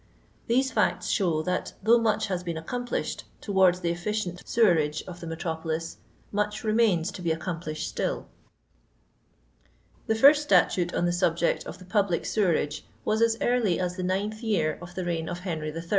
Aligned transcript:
These 0.47 0.71
fiuts 0.71 1.11
show 1.11 1.43
that 1.43 1.73
though 1.83 1.99
much 1.99 2.25
has 2.25 2.41
been 2.41 2.57
accomplished 2.57 3.25
towards 3.39 3.81
the 3.81 3.91
efficient 3.91 4.41
seweiage 4.47 5.03
of 5.07 5.19
the 5.19 5.27
metropolis, 5.27 5.97
much 6.31 6.63
remains 6.63 7.11
to 7.11 7.21
be 7.21 7.29
accompEshed 7.29 7.85
stilL 7.89 8.25
The 10.07 10.15
first 10.15 10.41
statute 10.41 10.91
on 10.95 11.05
the 11.05 11.11
nlject 11.11 11.67
of 11.67 11.77
the 11.77 11.85
public 11.85 12.25
sewerage 12.25 12.83
was 13.05 13.21
as 13.21 13.37
early 13.41 13.79
as 13.79 13.95
the 13.95 14.01
9th 14.01 14.41
jrear 14.41 14.81
of 14.81 14.95
the 14.95 15.05
reign 15.05 15.29
of 15.29 15.41
Henry 15.41 15.69
III. 15.71 15.83